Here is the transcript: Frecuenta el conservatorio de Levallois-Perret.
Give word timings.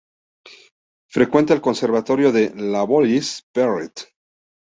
Frecuenta 1.17 1.53
el 1.57 1.61
conservatorio 1.67 2.31
de 2.37 2.43
Levallois-Perret. 2.55 4.07